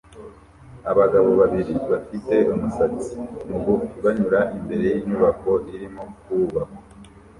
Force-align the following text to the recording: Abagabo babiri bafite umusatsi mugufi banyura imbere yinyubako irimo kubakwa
Abagabo 0.91 1.29
babiri 1.41 1.73
bafite 1.91 2.35
umusatsi 2.53 3.11
mugufi 3.49 3.95
banyura 4.05 4.39
imbere 4.57 4.85
yinyubako 4.95 5.51
irimo 5.75 6.03
kubakwa 6.23 6.79